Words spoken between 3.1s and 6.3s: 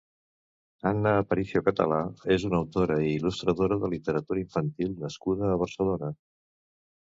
il·lustradora de literatura infantil nascuda a Barcelona.